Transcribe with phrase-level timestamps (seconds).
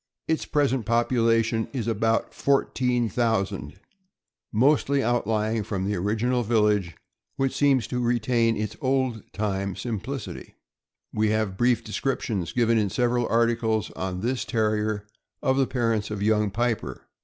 [0.27, 3.79] Its present population is about 14,000,
[4.51, 6.95] mostly outlying from the original village,
[7.35, 10.55] which seems to retain its old time simplicity.
[11.13, 15.05] We have brief descriptions, given in several articles on this Terrier,
[15.43, 17.07] of the parents of Young Piper.